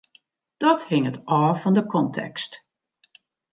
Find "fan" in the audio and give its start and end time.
1.61-1.75